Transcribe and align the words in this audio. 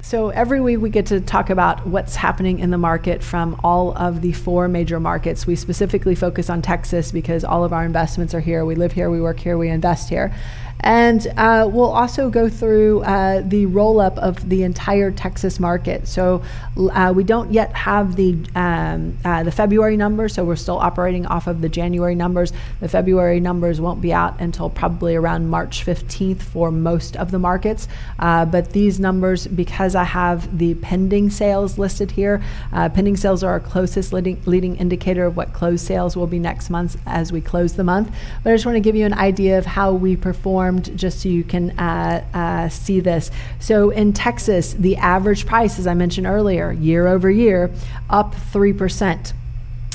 So 0.00 0.28
every 0.28 0.60
week 0.60 0.78
we 0.78 0.90
get 0.90 1.06
to 1.06 1.20
talk 1.20 1.50
about 1.50 1.84
what's 1.84 2.14
happening 2.14 2.60
in 2.60 2.70
the 2.70 2.78
market 2.78 3.20
from 3.22 3.60
all 3.64 3.96
of 3.98 4.22
the 4.22 4.32
four 4.32 4.68
major 4.68 5.00
markets. 5.00 5.44
We 5.44 5.56
specifically 5.56 6.14
focus 6.14 6.48
on 6.48 6.62
Texas 6.62 7.10
because 7.10 7.42
all 7.42 7.64
of 7.64 7.72
our 7.72 7.84
investments 7.84 8.32
are 8.32 8.40
here. 8.40 8.64
We 8.64 8.76
live 8.76 8.92
here, 8.92 9.10
we 9.10 9.20
work 9.20 9.40
here, 9.40 9.58
we 9.58 9.68
invest 9.68 10.08
here. 10.08 10.32
And 10.80 11.26
uh, 11.36 11.68
we'll 11.70 11.90
also 11.90 12.30
go 12.30 12.48
through 12.48 13.02
uh, 13.02 13.42
the 13.44 13.66
roll 13.66 14.00
up 14.00 14.16
of 14.18 14.48
the 14.48 14.62
entire 14.62 15.10
Texas 15.10 15.58
market. 15.58 16.06
So 16.06 16.42
uh, 16.76 17.12
we 17.14 17.24
don't 17.24 17.52
yet 17.52 17.72
have 17.74 18.14
the 18.14 18.38
um, 18.54 19.18
uh, 19.24 19.42
the 19.42 19.50
February 19.50 19.96
numbers, 19.96 20.34
so 20.34 20.44
we're 20.44 20.56
still 20.56 20.78
operating 20.78 21.26
off 21.26 21.46
of 21.46 21.60
the 21.60 21.68
January 21.68 22.14
numbers. 22.14 22.52
The 22.80 22.88
February 22.88 23.40
numbers 23.40 23.80
won't 23.80 24.00
be 24.00 24.12
out 24.12 24.40
until 24.40 24.70
probably 24.70 25.16
around 25.16 25.48
March 25.48 25.84
15th 25.84 26.42
for 26.42 26.70
most 26.70 27.16
of 27.16 27.32
the 27.32 27.38
markets. 27.38 27.88
Uh, 28.18 28.44
but 28.44 28.72
these 28.72 29.00
numbers, 29.00 29.46
because 29.46 29.94
I 29.94 30.04
have 30.04 30.58
the 30.58 30.74
pending 30.74 31.30
sales 31.30 31.78
listed 31.78 32.12
here, 32.12 32.42
uh, 32.72 32.88
pending 32.88 33.16
sales 33.16 33.42
are 33.42 33.50
our 33.50 33.60
closest 33.60 34.12
leading, 34.12 34.40
leading 34.46 34.76
indicator 34.76 35.26
of 35.26 35.36
what 35.36 35.52
closed 35.52 35.84
sales 35.84 36.16
will 36.16 36.26
be 36.26 36.38
next 36.38 36.70
month 36.70 36.96
as 37.06 37.32
we 37.32 37.40
close 37.40 37.74
the 37.74 37.84
month. 37.84 38.14
But 38.44 38.52
I 38.52 38.54
just 38.54 38.66
want 38.66 38.76
to 38.76 38.80
give 38.80 38.94
you 38.94 39.06
an 39.06 39.14
idea 39.14 39.58
of 39.58 39.66
how 39.66 39.92
we 39.92 40.16
perform 40.16 40.67
just 40.72 41.20
so 41.20 41.28
you 41.28 41.44
can 41.44 41.70
uh, 41.78 42.24
uh, 42.34 42.68
see 42.68 43.00
this. 43.00 43.30
So 43.60 43.90
in 43.90 44.12
Texas, 44.12 44.74
the 44.74 44.96
average 44.96 45.46
price, 45.46 45.78
as 45.78 45.86
I 45.86 45.94
mentioned 45.94 46.26
earlier, 46.26 46.72
year 46.72 47.08
over 47.08 47.30
year, 47.30 47.70
up 48.10 48.34
3%. 48.34 49.32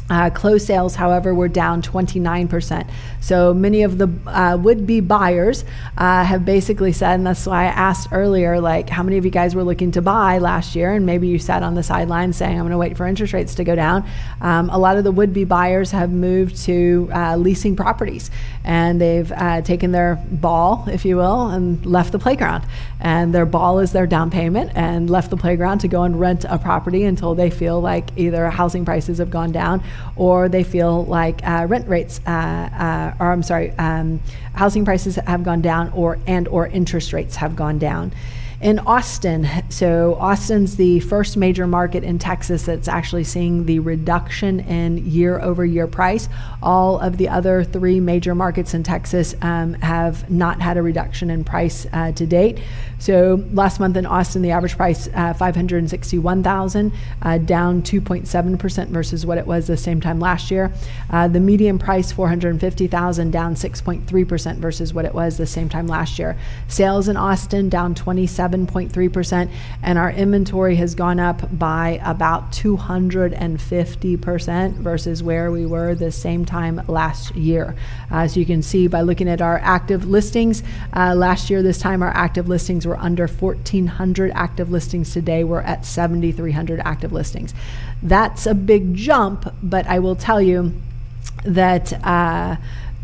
Uh, 0.10 0.30
closed 0.30 0.68
sales, 0.68 0.96
however, 0.96 1.34
were 1.34 1.48
down 1.48 1.82
29%. 1.82 2.90
So 3.22 3.54
many 3.54 3.84
of 3.84 3.98
the 3.98 4.10
uh, 4.28 4.58
would 4.58 4.86
be 4.86 5.00
buyers 5.00 5.64
uh, 5.98 6.26
have 6.26 6.44
basically 6.44 6.92
said, 6.92 7.16
and 7.16 7.28
that's 7.28 7.46
why 7.46 7.64
I 7.64 7.68
asked 7.68 8.10
earlier, 8.12 8.60
like, 8.60 8.90
how 8.90 9.02
many 9.02 9.18
of 9.18 9.24
you 9.24 9.32
guys 9.32 9.56
were 9.56 9.64
looking 9.64 9.92
to 9.92 10.02
buy 10.02 10.40
last 10.40 10.76
year? 10.76 10.92
And 10.92 11.06
maybe 11.06 11.28
you 11.28 11.40
sat 11.40 11.64
on 11.64 11.76
the 11.76 11.84
sidelines 11.84 12.36
saying, 12.36 12.54
I'm 12.54 12.64
going 12.64 12.72
to 12.72 12.78
wait 12.78 12.98
for 12.98 13.08
interest 13.08 13.34
rates 13.34 13.56
to 13.56 13.64
go 13.64 13.76
down. 13.76 14.06
Um, 14.42 14.70
a 14.70 14.78
lot 14.78 14.98
of 14.98 15.06
the 15.06 15.12
would 15.12 15.34
be 15.34 15.46
buyers 15.46 15.92
have 15.92 16.12
moved 16.12 16.58
to 16.64 17.10
uh, 17.14 17.38
leasing 17.38 17.76
properties 17.76 18.30
and 18.64 19.00
they've 19.00 19.32
uh, 19.32 19.62
taken 19.62 19.92
their 19.92 20.16
ball, 20.32 20.86
if 20.90 21.06
you 21.06 21.18
will, 21.18 21.48
and 21.48 21.86
left 21.86 22.12
the 22.12 22.20
playground. 22.20 22.66
And 23.00 23.34
their 23.34 23.46
ball 23.46 23.80
is 23.80 23.92
their 23.92 24.08
down 24.08 24.32
payment 24.32 24.72
and 24.76 25.10
left 25.10 25.30
the 25.30 25.38
playground 25.38 25.80
to 25.80 25.88
go 25.88 26.04
and 26.04 26.20
rent 26.20 26.46
a 26.48 26.58
property 26.58 27.04
until 27.04 27.36
they 27.36 27.50
feel 27.50 27.82
like 27.82 28.10
either 28.18 28.50
housing 28.50 28.86
prices 28.86 29.18
have 29.18 29.30
gone 29.30 29.52
down 29.52 29.84
or 30.16 30.50
they 30.50 30.64
feel 30.64 31.06
like 31.06 31.46
uh, 31.46 31.66
rent 31.68 31.88
rates, 31.88 32.20
uh, 32.26 32.30
uh, 32.30 33.16
or 33.20 33.32
I'm 33.32 33.44
sorry, 33.44 33.72
um, 33.72 34.20
housing 34.54 34.86
prices 34.86 35.16
have 35.16 35.44
gone 35.44 35.62
down, 35.62 35.90
or 35.94 36.20
and 36.28 36.48
or 36.48 36.68
interest 36.68 37.14
rates 37.14 37.36
have 37.38 37.56
gone 37.56 37.80
down 37.80 38.12
in 38.64 38.80
Austin. 38.80 39.46
So, 39.68 40.16
Austin's 40.16 40.78
the 40.78 41.02
first 41.02 41.36
major 41.36 41.68
market 41.68 42.06
in 42.06 42.18
Texas 42.18 42.64
that's 42.64 42.88
actually 42.88 43.26
seeing 43.26 43.66
the 43.66 43.80
reduction 43.80 44.62
in 44.62 45.06
year 45.06 45.42
over 45.42 45.66
year 45.66 45.86
price. 45.86 46.30
All 46.62 46.98
of 46.98 47.18
the 47.18 47.28
other 47.28 47.66
three 47.66 48.00
major 48.00 48.34
markets 48.34 48.74
in 48.74 48.82
Texas 48.82 49.36
um, 49.42 49.74
have 49.76 50.30
not 50.30 50.62
had 50.62 50.78
a 50.78 50.82
reduction 50.82 51.30
in 51.30 51.44
price 51.44 51.86
uh, 51.92 52.14
to 52.14 52.26
date. 52.26 52.62
So, 53.00 53.44
last 53.52 53.82
month 53.82 53.98
in 53.98 54.06
Austin, 54.06 54.42
the 54.42 54.52
average 54.52 54.78
price 54.78 55.10
uh, 55.14 55.34
561,000, 55.34 56.94
uh, 57.22 57.38
down 57.40 57.82
2.7% 57.82 58.88
versus 58.88 59.26
what 59.26 59.38
it 59.38 59.46
was 59.46 59.68
the 59.68 59.76
same 59.76 60.00
time 60.00 60.22
last 60.22 60.50
year. 60.50 60.72
Uh, 61.10 61.28
the 61.28 61.42
median 61.42 61.78
price 61.78 62.14
450,000, 62.14 63.30
down 63.30 63.56
6.3% 63.56 64.58
versus 64.60 64.94
what 64.94 65.04
it 65.04 65.14
was 65.14 65.36
the 65.36 65.46
same 65.46 65.68
time 65.68 65.86
last 65.86 66.18
year. 66.18 66.38
Sales 66.70 67.10
in 67.10 67.18
Austin 67.18 67.68
down 67.68 67.94
27 67.94 68.53
7.3%, 68.54 69.50
and 69.82 69.98
our 69.98 70.12
inventory 70.12 70.76
has 70.76 70.94
gone 70.96 71.20
up 71.20 71.58
by 71.58 72.00
about 72.04 72.52
250% 72.52 74.74
versus 74.74 75.24
where 75.24 75.50
we 75.52 75.66
were 75.66 75.96
the 75.96 76.12
same 76.12 76.46
time 76.46 76.82
last 76.88 77.36
year. 77.36 77.76
Uh, 78.12 78.28
so 78.28 78.40
you 78.40 78.46
can 78.46 78.62
see 78.62 78.86
by 78.88 79.02
looking 79.02 79.28
at 79.28 79.42
our 79.42 79.58
active 79.60 80.06
listings, 80.06 80.62
uh, 80.94 81.16
last 81.16 81.50
year, 81.50 81.64
this 81.64 81.80
time, 81.80 82.04
our 82.04 82.16
active 82.16 82.48
listings 82.48 82.86
were 82.86 82.98
under 82.98 83.28
1,400 83.28 84.32
active 84.36 84.70
listings. 84.70 85.12
Today, 85.12 85.44
we're 85.44 85.62
at 85.62 85.84
7,300 85.86 86.80
active 86.82 87.12
listings. 87.12 87.56
That's 88.02 88.46
a 88.46 88.54
big 88.54 88.94
jump, 88.94 89.54
but 89.64 89.88
I 89.88 90.00
will 90.00 90.16
tell 90.16 90.42
you 90.42 90.74
that 91.44 91.94
uh, 92.06 92.58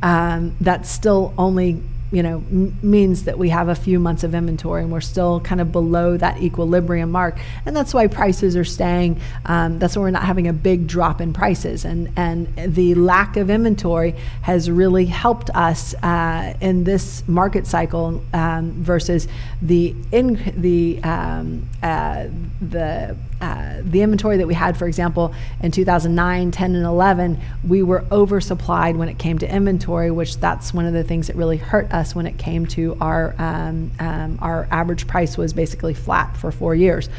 um, 0.04 0.56
that's 0.62 0.90
still 0.90 1.34
only 1.38 1.82
you 2.12 2.24
know 2.24 2.38
m- 2.38 2.78
means 2.82 3.24
that 3.26 3.38
we 3.38 3.50
have 3.50 3.70
a 3.70 3.76
few 3.76 4.00
months 4.00 4.24
of 4.24 4.34
inventory 4.34 4.84
and 4.84 4.92
we're 4.92 5.02
still 5.02 5.40
kind 5.42 5.62
of 5.62 5.72
below 5.72 6.18
that 6.18 6.42
equilibrium 6.42 7.12
mark. 7.12 7.38
And 7.66 7.76
that's 7.76 7.94
why 7.94 8.08
prices 8.08 8.56
are 8.56 8.66
staying 8.66 9.20
um, 9.46 9.80
that's 9.80 9.96
why 9.96 10.02
we're 10.02 10.12
not 10.12 10.24
having 10.24 10.48
a 10.48 10.54
big 10.54 10.88
drop 10.88 11.22
in 11.22 11.34
prices. 11.34 11.86
And 11.86 12.12
and 12.16 12.48
the 12.76 12.96
lack 12.96 13.38
of 13.38 13.50
inventory 13.50 14.16
has 14.42 14.70
really 14.70 15.06
helped 15.06 15.50
us 15.52 15.94
uh, 16.04 16.54
in 16.62 16.84
this 16.84 17.28
market 17.28 17.68
cycle 17.68 18.24
um, 18.34 18.72
versus 18.84 19.28
the 19.62 19.96
in 20.12 20.54
the 20.58 21.02
um, 21.04 21.68
uh, 21.84 22.28
the 22.62 23.16
uh, 23.42 23.82
the 23.84 24.02
inventory 24.02 24.36
that 24.36 24.48
we 24.48 24.54
had, 24.54 24.76
for 24.76 24.86
example, 24.86 25.34
in 25.62 25.72
2009, 25.72 26.52
10, 26.52 26.76
and 26.76 26.86
11, 26.86 27.40
we 27.66 27.82
were 27.82 28.02
oversupplied 28.12 28.98
when 28.98 29.08
it 29.08 29.18
came 29.18 29.38
to 29.38 29.50
inventory, 29.50 30.12
which 30.12 30.38
that's 30.38 30.74
one 30.74 30.86
of 30.86 30.92
the 30.92 31.06
things 31.06 31.28
that 31.28 31.38
really 31.38 31.56
hurt 31.56 31.90
us 31.94 31.99
when 32.16 32.26
it 32.26 32.38
came 32.38 32.66
to 32.68 32.98
our 33.00 33.36
um, 33.38 33.92
um, 34.00 34.40
our 34.42 34.68
average 34.72 35.08
price 35.08 35.38
was 35.38 35.54
basically 35.54 35.94
flat 35.94 36.36
for 36.38 36.52
four 36.52 36.76
years. 36.76 37.10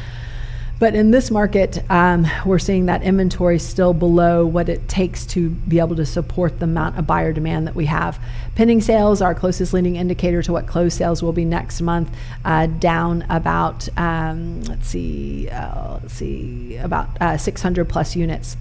But 0.81 0.95
in 0.95 1.11
this 1.11 1.29
market, 1.29 1.79
um, 1.91 2.25
we're 2.43 2.57
seeing 2.57 2.87
that 2.87 3.03
inventory 3.03 3.59
still 3.59 3.93
below 3.93 4.47
what 4.47 4.67
it 4.67 4.87
takes 4.87 5.27
to 5.27 5.51
be 5.51 5.77
able 5.77 5.95
to 5.97 6.07
support 6.07 6.57
the 6.57 6.63
amount 6.63 6.97
of 6.97 7.05
buyer 7.05 7.31
demand 7.33 7.67
that 7.67 7.75
we 7.75 7.85
have. 7.85 8.19
Pending 8.55 8.81
sales, 8.81 9.21
our 9.21 9.35
closest 9.35 9.75
leading 9.75 9.95
indicator 9.95 10.41
to 10.41 10.51
what 10.51 10.65
closed 10.65 10.97
sales 10.97 11.21
will 11.21 11.33
be 11.33 11.45
next 11.45 11.81
month, 11.81 12.09
uh, 12.43 12.65
down 12.65 13.23
about 13.29 13.89
um, 13.95 14.63
let's 14.63 14.87
see, 14.87 15.49
uh, 15.49 15.99
let's 16.01 16.15
see, 16.15 16.77
about 16.77 17.09
uh, 17.21 17.37
600 17.37 17.87
plus 17.87 18.15
units 18.15 18.57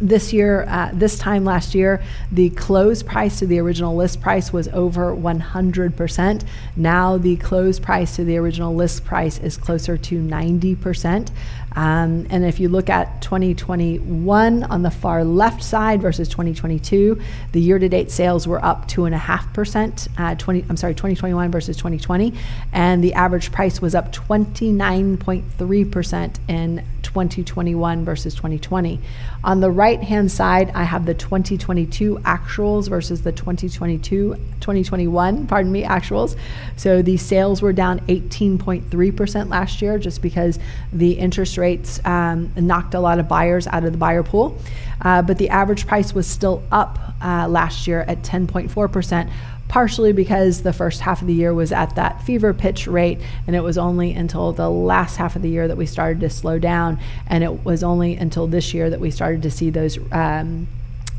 this 0.00 0.32
year, 0.32 0.64
uh, 0.68 0.90
this 0.92 1.18
time 1.18 1.44
last 1.44 1.74
year, 1.74 2.02
the 2.30 2.50
close 2.50 3.02
price 3.02 3.38
to 3.38 3.46
the 3.46 3.58
original 3.58 3.96
list 3.96 4.20
price 4.20 4.52
was 4.52 4.68
over 4.68 5.14
100%. 5.14 6.44
Now 6.76 7.16
the 7.18 7.36
close 7.36 7.78
price 7.78 8.16
to 8.16 8.24
the 8.24 8.36
original 8.36 8.74
list 8.74 9.04
price 9.04 9.38
is 9.38 9.56
closer 9.56 9.96
to 9.96 10.20
90%. 10.20 11.30
Um, 11.76 12.26
and 12.30 12.44
if 12.44 12.58
you 12.58 12.70
look 12.70 12.88
at 12.88 13.20
2021 13.20 14.62
on 14.64 14.82
the 14.82 14.90
far 14.90 15.24
left 15.24 15.62
side 15.62 16.00
versus 16.00 16.26
2022, 16.28 17.20
the 17.52 17.60
year-to-date 17.60 18.10
sales 18.10 18.48
were 18.48 18.64
up 18.64 18.88
two 18.88 19.04
and 19.04 19.14
a 19.14 19.18
half 19.18 19.52
percent. 19.52 20.08
Uh, 20.16 20.34
20, 20.34 20.64
I'm 20.70 20.76
sorry, 20.78 20.94
2021 20.94 21.50
versus 21.50 21.76
2020, 21.76 22.32
and 22.72 23.04
the 23.04 23.12
average 23.12 23.52
price 23.52 23.82
was 23.82 23.94
up 23.94 24.10
29.3 24.10 25.92
percent 25.92 26.40
in 26.48 26.82
2021 27.16 28.04
versus 28.04 28.34
2020. 28.34 29.00
On 29.42 29.60
the 29.60 29.70
right 29.70 30.02
hand 30.02 30.30
side, 30.30 30.70
I 30.74 30.84
have 30.84 31.06
the 31.06 31.14
2022 31.14 32.16
actuals 32.24 32.90
versus 32.90 33.22
the 33.22 33.32
2022 33.32 34.36
2021, 34.60 35.46
pardon 35.46 35.72
me, 35.72 35.84
actuals. 35.84 36.36
So 36.76 37.00
the 37.00 37.16
sales 37.16 37.62
were 37.62 37.72
down 37.72 38.00
18.3% 38.00 39.48
last 39.48 39.80
year 39.80 39.98
just 39.98 40.20
because 40.20 40.58
the 40.92 41.12
interest 41.12 41.56
rates 41.56 42.04
um, 42.04 42.52
knocked 42.56 42.94
a 42.94 43.00
lot 43.00 43.18
of 43.18 43.28
buyers 43.28 43.66
out 43.66 43.84
of 43.84 43.92
the 43.92 43.98
buyer 43.98 44.22
pool. 44.22 44.58
Uh, 45.00 45.22
but 45.22 45.38
the 45.38 45.48
average 45.48 45.86
price 45.86 46.14
was 46.14 46.26
still 46.26 46.62
up 46.72 46.98
uh, 47.22 47.46
last 47.48 47.86
year 47.86 48.00
at 48.08 48.22
10.4% 48.22 49.30
partially 49.68 50.12
because 50.12 50.62
the 50.62 50.72
first 50.72 51.00
half 51.00 51.20
of 51.20 51.26
the 51.26 51.34
year 51.34 51.52
was 51.52 51.72
at 51.72 51.94
that 51.96 52.22
fever 52.22 52.54
pitch 52.54 52.86
rate, 52.86 53.20
and 53.46 53.56
it 53.56 53.60
was 53.60 53.78
only 53.78 54.12
until 54.12 54.52
the 54.52 54.70
last 54.70 55.16
half 55.16 55.36
of 55.36 55.42
the 55.42 55.48
year 55.48 55.68
that 55.68 55.76
we 55.76 55.86
started 55.86 56.20
to 56.20 56.30
slow 56.30 56.58
down, 56.58 56.98
and 57.26 57.42
it 57.42 57.64
was 57.64 57.82
only 57.82 58.16
until 58.16 58.46
this 58.46 58.72
year 58.74 58.90
that 58.90 59.00
we 59.00 59.10
started 59.10 59.42
to 59.42 59.50
see 59.50 59.70
those. 59.70 59.98
Um, 60.12 60.68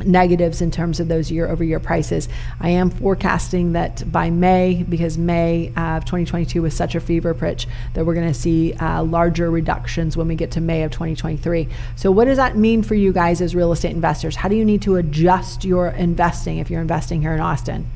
negatives 0.06 0.62
in 0.62 0.70
terms 0.72 1.00
of 1.00 1.08
those 1.08 1.32
year 1.32 1.48
over 1.48 1.64
year 1.64 1.80
prices. 1.80 2.30
I 2.60 2.70
am 2.70 2.90
forecasting 2.90 3.74
that 3.74 4.10
by 4.12 4.30
May, 4.30 4.86
because 4.88 5.18
May 5.18 5.74
of 5.76 6.06
2022 6.06 6.62
was 6.62 6.76
such 6.76 6.96
a 6.96 7.00
fever 7.00 7.34
pitch, 7.34 7.68
that 7.94 8.06
we're 8.06 8.14
going 8.14 8.28
to 8.28 8.40
see 8.40 8.74
uh, 8.74 9.04
larger 9.04 9.50
reductions 9.50 10.16
when 10.16 10.28
we 10.28 10.36
get 10.36 10.52
to 10.52 10.62
May 10.62 10.84
of 10.84 10.92
2023. 10.92 11.68
So, 11.96 12.12
what 12.12 12.26
does 12.26 12.38
that 12.38 12.58
mean 12.58 12.84
for 12.84 12.96
you 12.96 13.12
guys 13.12 13.42
as 13.42 13.56
real 13.56 13.72
estate 13.72 13.92
investors? 13.92 14.36
How 14.36 14.50
do 14.50 14.56
you 14.56 14.66
need 14.66 14.82
to 14.84 14.98
adjust 14.98 15.66
your 15.66 15.88
investing 15.88 16.60
if 16.60 16.70
you're 16.70 16.82
investing 16.82 17.22
here 17.22 17.34
in 17.34 17.40
Austin? 17.40 17.88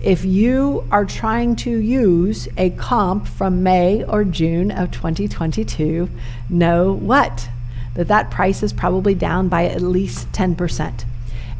If 0.00 0.24
you 0.24 0.86
are 0.90 1.04
trying 1.04 1.56
to 1.56 1.70
use 1.70 2.48
a 2.56 2.70
comp 2.70 3.26
from 3.26 3.62
May 3.62 4.04
or 4.04 4.24
June 4.24 4.70
of 4.70 4.90
2022, 4.90 6.08
know 6.50 6.92
what? 6.92 7.48
That 7.94 8.08
that 8.08 8.30
price 8.30 8.62
is 8.62 8.72
probably 8.72 9.14
down 9.14 9.48
by 9.48 9.66
at 9.66 9.80
least 9.80 10.30
10%. 10.32 11.04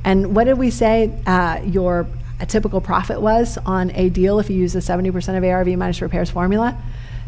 And 0.04 0.36
what 0.36 0.44
did 0.44 0.58
we 0.58 0.70
say 0.70 1.10
uh, 1.26 1.60
your 1.64 2.06
typical 2.46 2.80
profit 2.80 3.20
was 3.20 3.58
on 3.64 3.90
a 3.92 4.10
deal 4.10 4.38
if 4.38 4.50
you 4.50 4.58
use 4.58 4.74
the 4.74 4.80
70% 4.80 5.36
of 5.36 5.42
ARV 5.42 5.68
minus 5.68 6.02
repairs 6.02 6.30
formula? 6.30 6.80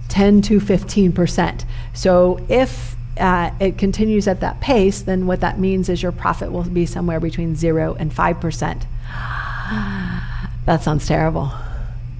10 0.08 0.42
to 0.42 0.60
15%. 0.60 1.64
So 1.94 2.44
if 2.48 2.96
uh, 3.18 3.50
it 3.60 3.78
continues 3.78 4.28
at 4.28 4.40
that 4.40 4.60
pace, 4.60 5.02
then 5.02 5.26
what 5.26 5.40
that 5.40 5.58
means 5.58 5.88
is 5.88 6.02
your 6.02 6.12
profit 6.12 6.52
will 6.52 6.64
be 6.64 6.86
somewhere 6.86 7.18
between 7.18 7.56
0 7.56 7.96
and 7.98 8.12
5%. 8.12 10.24
That 10.68 10.82
sounds 10.82 11.06
terrible. 11.06 11.50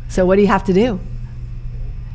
So, 0.08 0.24
what 0.24 0.36
do 0.36 0.40
you 0.40 0.48
have 0.48 0.64
to 0.64 0.72
do? 0.72 0.98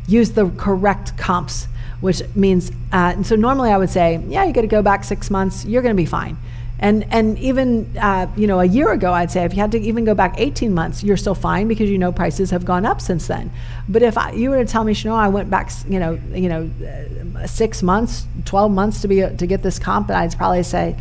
Use 0.07 0.31
the 0.31 0.49
correct 0.57 1.15
comps, 1.15 1.67
which 2.01 2.23
means, 2.33 2.71
uh, 2.91 3.13
and 3.13 3.27
so 3.27 3.35
normally 3.35 3.69
I 3.69 3.77
would 3.77 3.91
say, 3.91 4.19
yeah, 4.27 4.43
you 4.43 4.51
got 4.51 4.61
to 4.61 4.67
go 4.67 4.81
back 4.81 5.03
six 5.03 5.29
months, 5.29 5.63
you're 5.63 5.83
going 5.83 5.95
to 5.95 6.01
be 6.01 6.07
fine. 6.07 6.35
And, 6.79 7.05
and 7.13 7.37
even 7.37 7.95
uh, 8.01 8.25
you 8.35 8.47
know 8.47 8.59
a 8.61 8.65
year 8.65 8.91
ago, 8.93 9.13
I'd 9.13 9.29
say 9.29 9.43
if 9.43 9.53
you 9.53 9.59
had 9.59 9.71
to 9.73 9.79
even 9.79 10.05
go 10.05 10.15
back 10.15 10.33
18 10.39 10.73
months, 10.73 11.03
you're 11.03 11.17
still 11.17 11.35
fine 11.35 11.67
because 11.67 11.87
you 11.87 11.99
know 11.99 12.11
prices 12.11 12.49
have 12.49 12.65
gone 12.65 12.83
up 12.83 12.99
since 12.99 13.27
then. 13.27 13.51
But 13.87 14.01
if 14.01 14.17
I, 14.17 14.31
you 14.31 14.49
were 14.49 14.57
to 14.57 14.65
tell 14.65 14.83
me, 14.83 14.95
Chanel, 14.95 15.15
I 15.15 15.27
went 15.27 15.51
back, 15.51 15.69
you 15.87 15.99
know, 15.99 16.19
you 16.33 16.49
know, 16.49 16.67
uh, 16.83 17.45
six 17.45 17.83
months, 17.83 18.25
12 18.45 18.71
months 18.71 19.01
to 19.01 19.07
be 19.07 19.17
to 19.21 19.45
get 19.45 19.61
this 19.61 19.77
comp, 19.77 20.09
I'd 20.09 20.35
probably 20.35 20.63
say, 20.63 20.95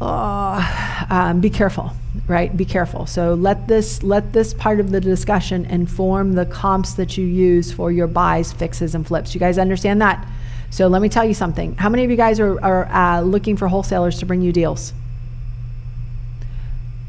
um, 0.00 1.40
be 1.40 1.50
careful 1.50 1.92
right? 2.28 2.56
Be 2.56 2.64
careful. 2.64 3.06
So 3.06 3.34
let 3.34 3.68
this 3.68 4.02
let 4.02 4.32
this 4.32 4.54
part 4.54 4.80
of 4.80 4.90
the 4.90 5.00
discussion 5.00 5.64
inform 5.66 6.32
the 6.32 6.46
comps 6.46 6.94
that 6.94 7.16
you 7.16 7.26
use 7.26 7.72
for 7.72 7.92
your 7.92 8.06
buys, 8.06 8.52
fixes, 8.52 8.94
and 8.94 9.06
flips. 9.06 9.34
You 9.34 9.40
guys 9.40 9.58
understand 9.58 10.00
that? 10.02 10.26
So 10.70 10.88
let 10.88 11.02
me 11.02 11.08
tell 11.08 11.24
you 11.24 11.34
something. 11.34 11.76
How 11.76 11.88
many 11.88 12.04
of 12.04 12.10
you 12.10 12.16
guys 12.16 12.40
are, 12.40 12.60
are 12.62 12.86
uh, 12.86 13.20
looking 13.20 13.56
for 13.56 13.68
wholesalers 13.68 14.18
to 14.18 14.26
bring 14.26 14.42
you 14.42 14.52
deals? 14.52 14.92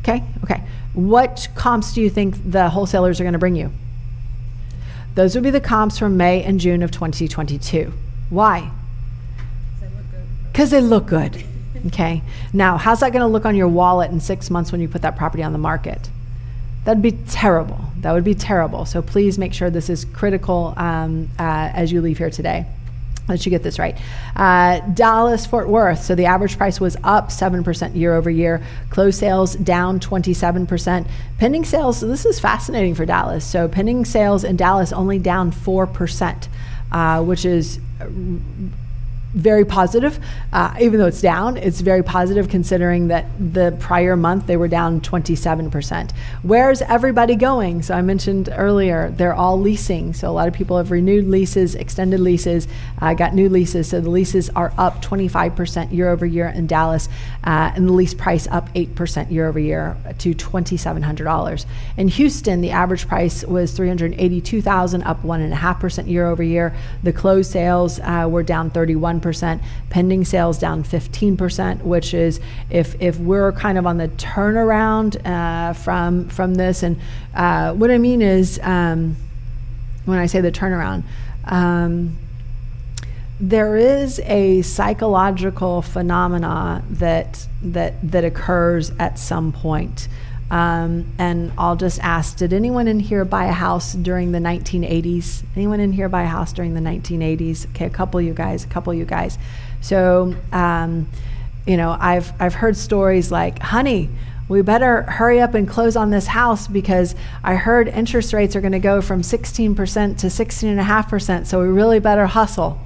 Okay, 0.01 0.24
okay. 0.44 0.63
What 0.94 1.48
comps 1.56 1.94
do 1.94 2.01
you 2.01 2.10
think 2.10 2.36
the 2.50 2.69
wholesalers 2.69 3.19
are 3.19 3.24
going 3.24 3.33
to 3.33 3.40
bring 3.40 3.56
you? 3.56 3.72
Those 5.16 5.33
would 5.36 5.44
be 5.44 5.50
the 5.50 5.62
comps 5.62 5.98
from 5.98 6.16
May 6.16 6.44
and 6.44 6.60
June 6.60 6.83
of 6.83 6.92
2022. 6.92 7.92
Why? 8.30 8.72
Because 10.51 10.72
they 10.72 10.81
look 10.81 11.07
good. 11.07 11.44
Okay. 11.88 12.22
Now, 12.54 12.78
how's 12.78 13.00
that 13.00 13.12
going 13.12 13.22
to 13.22 13.28
look 13.28 13.45
on 13.45 13.56
your 13.56 13.68
wallet 13.68 14.12
in 14.12 14.19
six 14.19 14.50
months 14.50 14.72
when 14.72 14.81
you 14.81 14.88
put 14.88 15.01
that 15.04 15.16
property 15.16 15.44
on 15.44 15.54
the 15.54 15.57
market? 15.57 16.10
That'd 16.84 17.04
be 17.04 17.12
terrible. 17.12 17.80
That 18.00 18.13
would 18.13 18.24
be 18.24 18.36
terrible. 18.36 18.86
So 18.86 19.01
please 19.01 19.38
make 19.38 19.54
sure 19.54 19.69
this 19.69 19.89
is 19.89 20.06
critical 20.06 20.74
um, 20.78 21.30
uh, 21.39 21.72
as 21.74 21.92
you 21.92 22.01
leave 22.01 22.18
here 22.18 22.30
today. 22.30 22.66
Let 23.28 23.45
you 23.45 23.50
get 23.50 23.62
this 23.62 23.78
right. 23.78 23.98
Uh, 24.36 24.80
Dallas 24.80 25.45
Fort 25.45 25.68
Worth. 25.68 26.01
So 26.01 26.16
the 26.16 26.25
average 26.25 26.57
price 26.57 26.80
was 26.80 26.95
up 27.04 27.28
7% 27.28 27.95
year 27.95 28.16
over 28.16 28.30
year. 28.30 28.63
Closed 28.90 29.19
sales 29.19 29.56
down 29.56 30.00
27%. 30.00 31.07
Pending 31.38 31.66
sales, 31.66 32.00
this 32.00 32.25
is 32.25 32.40
fascinating 32.40 32.95
for 32.95 33.06
Dallas. 33.06 33.45
So 33.45 33.68
pending 33.68 34.06
sales 34.06 34.45
in 34.45 34.56
Dallas 34.56 34.94
only 34.94 35.19
down 35.19 35.51
4%, 35.51 36.48
uh, 36.94 37.22
which 37.24 37.44
is 37.44 37.80
very 39.33 39.65
positive. 39.65 40.19
Uh, 40.53 40.74
even 40.79 41.00
though 41.00 41.07
it's 41.07 41.21
down, 41.21 41.57
it's 41.57 41.81
very 41.81 42.03
positive 42.03 42.50
considering 42.50 43.07
that 43.09 43.25
the 43.53 43.75
prior 43.79 44.15
month 44.15 44.47
they 44.47 44.57
were 44.57 44.68
down 44.68 45.01
27%. 45.01 46.12
Where's 46.44 46.81
everybody 46.83 47.35
going? 47.35 47.81
So 47.81 47.94
I 47.94 48.01
mentioned 48.01 48.50
earlier, 48.51 49.12
they're 49.12 49.33
all 49.33 49.59
leasing. 49.59 50.13
So 50.13 50.29
a 50.29 50.31
lot 50.31 50.47
of 50.47 50.53
people 50.53 50.77
have 50.77 50.91
renewed 50.91 51.27
leases, 51.27 51.75
extended 51.75 52.19
leases, 52.19 52.68
uh, 53.01 53.13
got 53.13 53.33
new 53.33 53.50
leases. 53.50 53.89
So 53.89 54.00
the 54.01 54.09
leases 54.09 54.50
are 54.51 54.74
up 54.77 55.03
25% 55.03 55.91
year 55.91 56.09
over 56.09 56.25
year 56.25 56.47
in 56.47 56.68
Dallas, 56.68 57.09
uh, 57.44 57.71
and 57.75 57.88
the 57.88 57.94
lease 57.94 58.13
price 58.13 58.47
up 58.47 58.73
8% 58.73 59.31
year 59.31 59.47
over 59.47 59.59
year 59.59 59.97
to 60.19 60.33
$2,700. 60.33 61.65
In 61.97 62.07
Houston, 62.07 62.62
the 62.62 62.71
average 62.71 63.07
price 63.07 63.44
was 63.44 63.71
382,000, 63.73 65.03
up 65.03 65.21
1.5% 65.23 66.07
year 66.07 66.27
over 66.27 66.44
year. 66.44 66.73
The 67.03 67.13
closed 67.13 67.51
sales 67.51 68.00
uh, 68.00 68.27
were 68.30 68.44
down 68.44 68.69
31 68.69 69.17
percent 69.19 69.62
pending 69.90 70.25
sales 70.25 70.58
down 70.58 70.84
15%, 70.84 71.81
which 71.81 72.14
is 72.14 72.40
if, 72.69 73.00
if 73.02 73.19
we're 73.19 73.52
kind 73.52 73.78
of 73.78 73.86
on 73.86 73.98
the 73.98 74.08
turnaround 74.10 75.25
uh, 75.25 75.74
from, 75.74 76.30
from 76.30 76.56
this. 76.56 76.84
And 76.84 77.00
uh, 77.34 77.74
what 77.74 77.92
I 77.92 77.98
mean 77.98 78.22
is, 78.22 78.60
um, 78.64 79.16
when 80.06 80.19
I 80.19 80.25
say 80.25 80.42
the 80.42 80.52
turnaround, 80.52 81.04
um, 81.46 82.18
there 83.40 83.78
is 83.78 84.19
a 84.22 84.62
psychological 84.64 85.81
phenomena 85.81 86.84
that, 86.90 87.48
that, 87.62 88.12
that 88.12 88.24
occurs 88.24 88.92
at 89.00 89.19
some 89.19 89.52
point. 89.52 90.08
Um, 90.49 91.13
and 91.17 91.51
I'll 91.57 91.75
just 91.75 91.99
ask 91.99 92.38
Did 92.38 92.53
anyone 92.53 92.88
in 92.88 92.99
here 92.99 93.25
buy 93.25 93.45
a 93.45 93.51
house 93.51 93.94
during 93.94 94.31
the 94.31 94.39
1980s? 94.39 95.44
Anyone 95.55 95.79
in 95.79 95.91
here 95.91 96.07
buy 96.07 96.23
a 96.23 96.27
house 96.27 96.53
during 96.53 96.73
the 96.73 96.79
1980s? 96.79 97.69
Okay, 97.71 97.85
a 97.85 97.89
couple 97.89 98.19
of 98.19 98.25
you 98.25 98.33
guys, 98.33 98.63
a 98.63 98.67
couple 98.67 98.91
of 98.91 98.97
you 98.97 99.05
guys. 99.05 99.38
So, 99.81 100.35
um, 100.51 101.09
you 101.65 101.77
know, 101.77 101.95
I've, 101.99 102.31
I've 102.39 102.53
heard 102.53 102.77
stories 102.77 103.31
like, 103.31 103.59
honey, 103.59 104.09
we 104.47 104.61
better 104.61 105.01
hurry 105.03 105.41
up 105.41 105.53
and 105.53 105.67
close 105.67 105.97
on 105.97 106.09
this 106.09 106.27
house 106.27 106.67
because 106.67 107.15
I 107.44 107.55
heard 107.55 107.89
interest 107.89 108.31
rates 108.31 108.55
are 108.55 108.61
going 108.61 108.71
to 108.71 108.79
go 108.79 109.01
from 109.01 109.21
16% 109.21 109.75
to 110.19 110.27
16.5%, 110.27 111.45
so 111.45 111.61
we 111.61 111.67
really 111.67 111.99
better 111.99 112.25
hustle. 112.27 112.79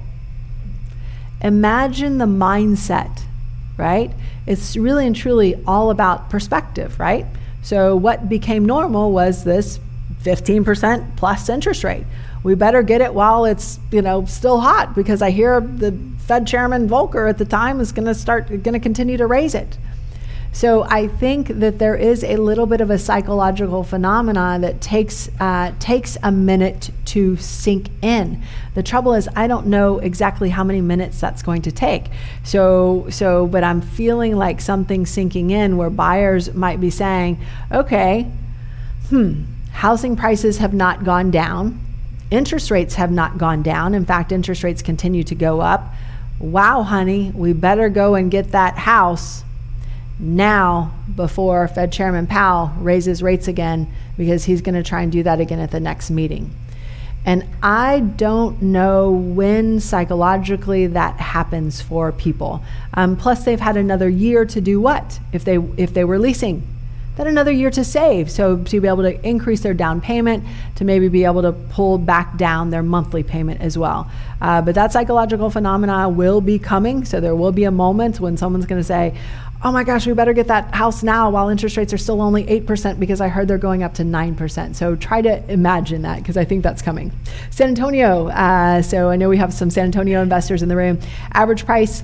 Imagine 1.40 2.18
the 2.18 2.26
mindset, 2.26 3.22
right? 3.76 4.10
It's 4.46 4.76
really 4.76 5.06
and 5.06 5.14
truly 5.14 5.54
all 5.64 5.90
about 5.90 6.30
perspective, 6.30 6.98
right? 6.98 7.26
So 7.62 7.96
what 7.96 8.28
became 8.28 8.64
normal 8.64 9.12
was 9.12 9.44
this 9.44 9.78
15% 10.22 11.16
plus 11.16 11.48
interest 11.48 11.84
rate. 11.84 12.04
We 12.44 12.54
better 12.54 12.82
get 12.82 13.00
it 13.00 13.14
while 13.14 13.44
it's, 13.44 13.78
you 13.90 14.02
know, 14.02 14.24
still 14.24 14.60
hot 14.60 14.94
because 14.94 15.22
I 15.22 15.30
hear 15.30 15.60
the 15.60 15.96
Fed 16.18 16.46
chairman 16.46 16.88
Volcker 16.88 17.28
at 17.28 17.38
the 17.38 17.44
time 17.44 17.80
is 17.80 17.92
going 17.92 18.06
to 18.06 18.14
start 18.14 18.48
going 18.48 18.72
to 18.72 18.80
continue 18.80 19.16
to 19.16 19.26
raise 19.26 19.54
it. 19.54 19.78
So 20.54 20.82
I 20.82 21.08
think 21.08 21.48
that 21.48 21.78
there 21.78 21.96
is 21.96 22.22
a 22.22 22.36
little 22.36 22.66
bit 22.66 22.82
of 22.82 22.90
a 22.90 22.98
psychological 22.98 23.82
phenomenon 23.84 24.60
that 24.60 24.82
takes 24.82 25.30
uh, 25.40 25.72
takes 25.80 26.18
a 26.22 26.30
minute 26.30 26.90
to 27.06 27.36
sink 27.38 27.88
in. 28.02 28.42
The 28.74 28.82
trouble 28.82 29.14
is 29.14 29.30
I 29.34 29.46
don't 29.46 29.66
know 29.68 29.98
exactly 29.98 30.50
how 30.50 30.62
many 30.62 30.82
minutes 30.82 31.18
that's 31.18 31.42
going 31.42 31.62
to 31.62 31.72
take. 31.72 32.10
So 32.44 33.06
so 33.08 33.46
but 33.46 33.64
I'm 33.64 33.80
feeling 33.80 34.36
like 34.36 34.60
something 34.60 35.06
sinking 35.06 35.50
in 35.50 35.78
where 35.78 35.90
buyers 35.90 36.52
might 36.52 36.80
be 36.80 36.90
saying, 36.90 37.40
okay, 37.72 38.30
hmm, 39.08 39.44
housing 39.70 40.16
prices 40.16 40.58
have 40.58 40.74
not 40.74 41.02
gone 41.02 41.30
down. 41.30 41.80
Interest 42.30 42.70
rates 42.70 42.94
have 42.96 43.10
not 43.10 43.38
gone 43.38 43.62
down. 43.62 43.94
In 43.94 44.04
fact, 44.04 44.32
interest 44.32 44.62
rates 44.62 44.82
continue 44.82 45.24
to 45.24 45.34
go 45.34 45.62
up. 45.62 45.94
Wow, 46.38 46.82
honey, 46.82 47.32
we 47.34 47.54
better 47.54 47.88
go 47.88 48.16
and 48.16 48.30
get 48.30 48.52
that 48.52 48.76
house 48.76 49.44
now 50.22 50.94
before 51.14 51.66
Fed 51.68 51.92
Chairman 51.92 52.26
Powell 52.26 52.72
raises 52.78 53.22
rates 53.22 53.48
again 53.48 53.92
because 54.16 54.44
he's 54.44 54.62
going 54.62 54.76
to 54.76 54.82
try 54.82 55.02
and 55.02 55.10
do 55.10 55.22
that 55.24 55.40
again 55.40 55.58
at 55.58 55.70
the 55.70 55.80
next 55.80 56.10
meeting. 56.10 56.54
And 57.24 57.46
I 57.62 58.00
don't 58.00 58.60
know 58.62 59.10
when 59.10 59.78
psychologically 59.80 60.88
that 60.88 61.16
happens 61.20 61.80
for 61.80 62.10
people. 62.10 62.64
Um, 62.94 63.16
plus, 63.16 63.44
they've 63.44 63.60
had 63.60 63.76
another 63.76 64.08
year 64.08 64.44
to 64.46 64.60
do 64.60 64.80
what? 64.80 65.20
If 65.32 65.44
they 65.44 65.56
if 65.76 65.94
they 65.94 66.02
were 66.02 66.18
leasing, 66.18 66.66
then 67.16 67.26
another 67.28 67.52
year 67.52 67.70
to 67.70 67.84
save. 67.84 68.30
So 68.30 68.56
to 68.64 68.80
be 68.80 68.88
able 68.88 69.02
to 69.02 69.24
increase 69.26 69.60
their 69.60 69.74
down 69.74 70.00
payment, 70.00 70.44
to 70.76 70.84
maybe 70.84 71.08
be 71.08 71.24
able 71.24 71.42
to 71.42 71.52
pull 71.52 71.98
back 71.98 72.36
down 72.38 72.70
their 72.70 72.82
monthly 72.82 73.22
payment 73.22 73.60
as 73.60 73.78
well. 73.78 74.10
Uh, 74.40 74.62
but 74.62 74.74
that 74.74 74.92
psychological 74.92 75.50
phenomena 75.50 76.08
will 76.08 76.40
be 76.40 76.58
coming. 76.58 77.04
So 77.04 77.20
there 77.20 77.36
will 77.36 77.52
be 77.52 77.64
a 77.64 77.70
moment 77.70 78.18
when 78.18 78.36
someone's 78.36 78.66
going 78.66 78.80
to 78.80 78.86
say, 78.86 79.16
oh 79.64 79.70
my 79.70 79.84
gosh, 79.84 80.06
we 80.06 80.12
better 80.12 80.32
get 80.32 80.48
that 80.48 80.74
house 80.74 81.02
now 81.02 81.30
while 81.30 81.48
interest 81.48 81.76
rates 81.76 81.92
are 81.92 81.98
still 81.98 82.20
only 82.20 82.44
8% 82.44 82.98
because 82.98 83.20
I 83.20 83.28
heard 83.28 83.46
they're 83.46 83.58
going 83.58 83.82
up 83.82 83.94
to 83.94 84.02
9%. 84.02 84.74
So 84.74 84.96
try 84.96 85.22
to 85.22 85.50
imagine 85.50 86.02
that 86.02 86.18
because 86.18 86.36
I 86.36 86.44
think 86.44 86.62
that's 86.62 86.82
coming. 86.82 87.12
San 87.50 87.68
Antonio. 87.68 88.28
Uh, 88.28 88.82
so 88.82 89.10
I 89.10 89.16
know 89.16 89.28
we 89.28 89.36
have 89.36 89.54
some 89.54 89.70
San 89.70 89.84
Antonio 89.84 90.20
investors 90.20 90.62
in 90.62 90.68
the 90.68 90.76
room. 90.76 90.98
Average 91.32 91.64
price 91.64 92.02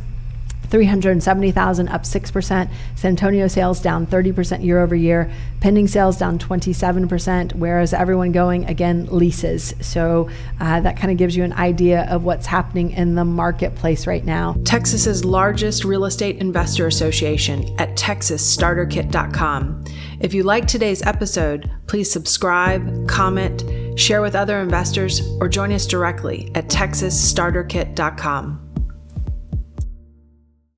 370,000 0.70 1.88
up 1.88 2.02
6%. 2.02 2.70
San 2.96 3.08
Antonio 3.08 3.48
sales 3.48 3.80
down 3.80 4.06
30% 4.06 4.64
year 4.64 4.80
over 4.80 4.94
year. 4.94 5.30
Pending 5.60 5.88
sales 5.88 6.16
down 6.16 6.38
27%, 6.38 7.54
whereas 7.54 7.92
everyone 7.92 8.32
going 8.32 8.64
again 8.66 9.06
leases. 9.06 9.74
So 9.80 10.28
uh, 10.60 10.80
that 10.80 10.96
kind 10.96 11.10
of 11.10 11.18
gives 11.18 11.36
you 11.36 11.44
an 11.44 11.52
idea 11.54 12.06
of 12.10 12.24
what's 12.24 12.46
happening 12.46 12.92
in 12.92 13.14
the 13.14 13.24
marketplace 13.24 14.06
right 14.06 14.24
now. 14.24 14.56
Texas's 14.64 15.24
largest 15.24 15.84
real 15.84 16.04
estate 16.04 16.36
investor 16.36 16.86
association 16.86 17.64
at 17.78 17.96
texasstarterkit.com. 17.96 19.84
If 20.20 20.34
you 20.34 20.42
like 20.42 20.66
today's 20.66 21.02
episode, 21.02 21.70
please 21.86 22.10
subscribe, 22.10 23.08
comment, 23.08 23.64
share 23.98 24.22
with 24.22 24.34
other 24.34 24.60
investors, 24.60 25.22
or 25.40 25.48
join 25.48 25.72
us 25.72 25.86
directly 25.86 26.50
at 26.54 26.68
texasstarterkit.com. 26.68 28.67